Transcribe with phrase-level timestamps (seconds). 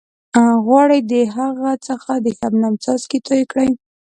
[0.65, 3.69] غواړئ د هغې څخه د شبنم څاڅکي توئ کړئ.